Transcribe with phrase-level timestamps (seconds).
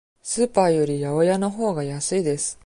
[0.23, 2.59] スーパーより八百屋のほうが安いです。